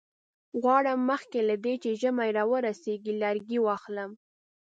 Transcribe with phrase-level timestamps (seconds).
[0.61, 4.11] غواړم مخکې له دې چې ژمی را ورسیږي لرګي واخلم.